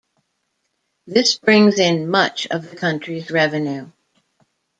This 1.05 1.37
brings 1.37 1.77
in 1.77 2.09
much 2.09 2.47
of 2.47 2.67
the 2.71 2.75
country's 2.75 3.29
revenue. 3.29 3.91